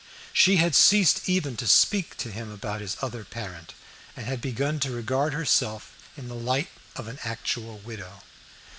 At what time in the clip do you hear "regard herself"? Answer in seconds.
4.89-5.93